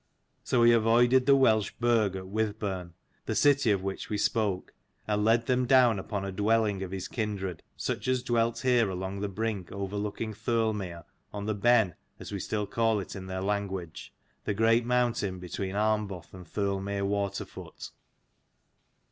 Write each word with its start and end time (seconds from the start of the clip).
So 0.43 0.63
he 0.63 0.71
avoided 0.71 1.27
the 1.27 1.35
Welsh 1.35 1.73
burg 1.79 2.15
at 2.15 2.23
Wythburn, 2.23 2.93
the 3.27 3.35
city 3.35 3.69
of 3.69 3.83
which 3.83 4.09
we 4.09 4.17
spoke, 4.17 4.73
and 5.05 5.23
led 5.23 5.45
them 5.45 5.67
down 5.67 5.99
upon 5.99 6.25
a 6.25 6.31
dwelling 6.31 6.81
of 6.81 6.89
his 6.89 7.07
kindred, 7.07 7.61
such 7.77 8.07
as 8.07 8.23
dwelt 8.23 8.61
here 8.61 8.89
along 8.89 9.19
the 9.19 9.29
brink 9.29 9.71
overlooking 9.71 10.33
Thirlmere, 10.33 11.03
on 11.31 11.45
the 11.45 11.53
Benn 11.53 11.93
as 12.19 12.31
we 12.31 12.39
still 12.39 12.65
call 12.65 12.99
it 12.99 13.15
in 13.15 13.27
their 13.27 13.43
language, 13.43 14.11
the 14.43 14.55
great 14.55 14.87
mountain 14.87 15.37
between 15.37 15.75
Armboth 15.75 16.33
and 16.33 16.47
Thirlmere 16.47 17.05
water 17.05 17.45
foot. 17.45 17.91